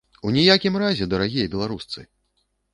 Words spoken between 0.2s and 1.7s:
У ніякім разе, дарагія